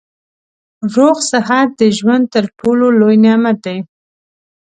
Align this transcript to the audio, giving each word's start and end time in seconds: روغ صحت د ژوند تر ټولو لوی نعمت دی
روغ 0.95 1.17
صحت 1.31 1.69
د 1.81 1.83
ژوند 1.97 2.23
تر 2.33 2.45
ټولو 2.59 2.85
لوی 2.99 3.15
نعمت 3.25 3.57
دی 3.65 3.77